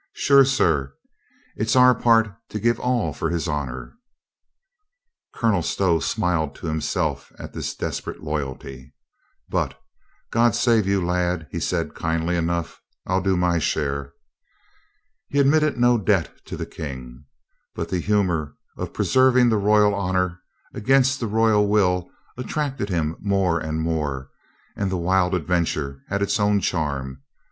Sure, 0.15 0.43
sir, 0.43 0.95
it's 1.55 1.75
our 1.75 1.93
part 1.93 2.33
to 2.49 2.59
give 2.59 2.79
all 2.79 3.13
for 3.13 3.29
his 3.29 3.47
honor." 3.47 3.99
Colonel 5.35 5.61
Stow 5.61 5.99
smiled 5.99 6.55
to 6.55 6.65
himself 6.65 7.31
at 7.37 7.53
this 7.53 7.75
desperate 7.75 8.23
loyalty. 8.23 8.95
But, 9.47 9.79
"God 10.31 10.55
save 10.55 10.87
you, 10.87 11.05
lad," 11.05 11.47
said 11.61 11.85
he 11.85 11.91
kindly 11.91 12.33
366 12.33 12.41
COLONEL 12.41 12.41
GREATHEART 12.41 12.43
enough. 12.43 12.81
"I'll 13.05 13.21
do 13.21 13.37
my 13.37 13.59
share." 13.59 14.13
He 15.27 15.37
admitted 15.39 15.77
no 15.77 15.99
debt 15.99 16.31
to 16.45 16.57
the 16.57 16.65
King, 16.65 17.25
But 17.75 17.89
the 17.89 17.99
humor 17.99 18.55
of 18.77 18.93
preserving 18.93 19.49
the 19.49 19.57
royal 19.57 19.93
honor 19.93 20.41
against 20.73 21.19
the 21.19 21.27
royal 21.27 21.67
will 21.67 22.09
attracted 22.37 22.89
him 22.89 23.17
more 23.19 23.59
and 23.59 23.79
more 23.79 24.31
and 24.75 24.89
the 24.89 24.97
wild 24.97 25.35
adventure 25.35 26.01
had 26.09 26.23
its 26.23 26.39
own 26.39 26.59
charm. 26.59 27.21